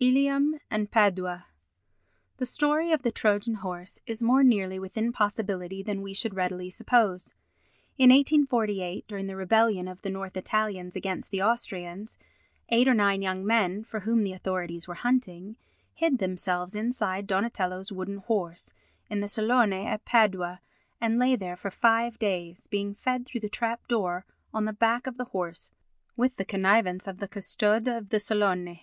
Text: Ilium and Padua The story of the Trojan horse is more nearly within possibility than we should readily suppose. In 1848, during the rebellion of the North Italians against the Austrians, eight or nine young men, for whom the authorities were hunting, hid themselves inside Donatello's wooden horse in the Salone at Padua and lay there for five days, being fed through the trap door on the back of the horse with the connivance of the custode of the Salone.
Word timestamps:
Ilium 0.00 0.58
and 0.70 0.90
Padua 0.90 1.44
The 2.38 2.46
story 2.46 2.90
of 2.90 3.02
the 3.02 3.12
Trojan 3.12 3.56
horse 3.56 3.98
is 4.06 4.22
more 4.22 4.42
nearly 4.42 4.78
within 4.78 5.12
possibility 5.12 5.82
than 5.82 6.00
we 6.00 6.14
should 6.14 6.32
readily 6.32 6.70
suppose. 6.70 7.34
In 7.98 8.08
1848, 8.08 9.06
during 9.06 9.26
the 9.26 9.36
rebellion 9.36 9.86
of 9.86 10.00
the 10.00 10.08
North 10.08 10.38
Italians 10.38 10.96
against 10.96 11.30
the 11.30 11.42
Austrians, 11.42 12.16
eight 12.70 12.88
or 12.88 12.94
nine 12.94 13.20
young 13.20 13.44
men, 13.44 13.84
for 13.84 14.00
whom 14.00 14.22
the 14.22 14.32
authorities 14.32 14.88
were 14.88 14.94
hunting, 14.94 15.54
hid 15.92 16.16
themselves 16.16 16.74
inside 16.74 17.26
Donatello's 17.26 17.92
wooden 17.92 18.16
horse 18.16 18.72
in 19.10 19.20
the 19.20 19.28
Salone 19.28 19.74
at 19.86 20.06
Padua 20.06 20.62
and 20.98 21.18
lay 21.18 21.36
there 21.36 21.56
for 21.56 21.70
five 21.70 22.18
days, 22.18 22.66
being 22.70 22.94
fed 22.94 23.26
through 23.26 23.40
the 23.42 23.50
trap 23.50 23.86
door 23.86 24.24
on 24.54 24.64
the 24.64 24.72
back 24.72 25.06
of 25.06 25.18
the 25.18 25.26
horse 25.26 25.70
with 26.16 26.36
the 26.36 26.44
connivance 26.46 27.06
of 27.06 27.18
the 27.18 27.28
custode 27.28 27.86
of 27.86 28.08
the 28.08 28.18
Salone. 28.18 28.80